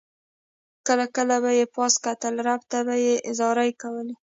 کله 0.87 1.05
کله 1.15 1.35
به 1.43 1.51
یې 1.59 1.65
پاس 1.75 1.93
کتل 2.05 2.33
رب 2.47 2.61
ته 2.71 2.79
به 2.85 2.95
یې 3.05 3.15
زارۍ 3.37 3.71
کولې. 3.81 4.15